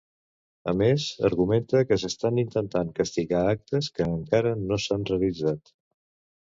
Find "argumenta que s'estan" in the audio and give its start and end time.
1.29-2.41